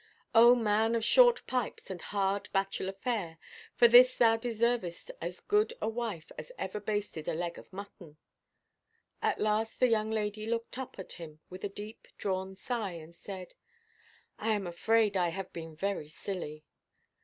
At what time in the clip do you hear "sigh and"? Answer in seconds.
12.55-13.15